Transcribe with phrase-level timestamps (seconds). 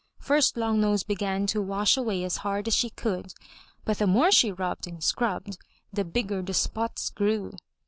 [0.17, 3.35] First Long nose began to wash away as hard as she could,
[3.85, 5.59] but the more she rubbed and scrubbed
[5.93, 7.51] the bigger the spots grew.